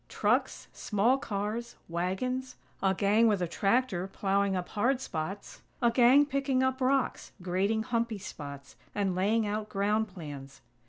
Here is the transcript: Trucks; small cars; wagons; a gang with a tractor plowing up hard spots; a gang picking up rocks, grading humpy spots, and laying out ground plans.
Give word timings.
Trucks; 0.09 0.67
small 0.73 1.19
cars; 1.19 1.75
wagons; 1.87 2.55
a 2.81 2.95
gang 2.95 3.27
with 3.27 3.39
a 3.39 3.47
tractor 3.47 4.07
plowing 4.07 4.55
up 4.55 4.69
hard 4.69 4.99
spots; 4.99 5.61
a 5.79 5.91
gang 5.91 6.25
picking 6.25 6.63
up 6.63 6.81
rocks, 6.81 7.33
grading 7.43 7.83
humpy 7.83 8.17
spots, 8.17 8.75
and 8.95 9.13
laying 9.13 9.45
out 9.45 9.69
ground 9.69 10.07
plans. 10.07 10.61